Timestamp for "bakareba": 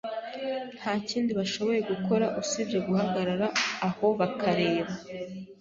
4.19-4.93